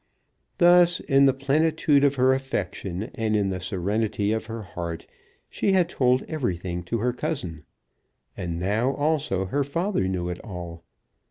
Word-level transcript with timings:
Thus 0.57 0.99
in 0.99 1.27
the 1.27 1.31
plenitude 1.33 2.03
of 2.03 2.15
her 2.15 2.33
affection 2.33 3.11
and 3.13 3.35
in 3.35 3.51
the 3.51 3.61
serenity 3.61 4.31
of 4.31 4.47
her 4.47 4.63
heart 4.63 5.05
she 5.47 5.73
had 5.73 5.89
told 5.89 6.23
everything 6.23 6.81
to 6.85 6.97
her 6.97 7.13
cousin. 7.13 7.65
And 8.35 8.59
now 8.59 8.95
also 8.95 9.45
her 9.45 9.63
father 9.63 10.07
knew 10.07 10.27
it 10.29 10.39
all. 10.43 10.83